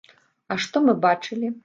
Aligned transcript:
А 0.55 0.57
што 0.63 0.83
мы 0.87 0.97
бачылі? 1.05 1.55